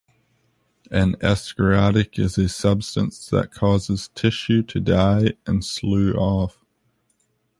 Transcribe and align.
An 0.89 1.13
escharotic 1.21 2.17
is 2.17 2.35
a 2.39 2.49
substance 2.49 3.27
that 3.29 3.51
causes 3.51 4.09
tissue 4.15 4.63
to 4.63 4.79
die 4.79 5.33
and 5.45 5.63
slough 5.63 6.15
off. 6.15 6.65